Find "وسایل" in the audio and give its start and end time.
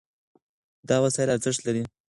1.05-1.29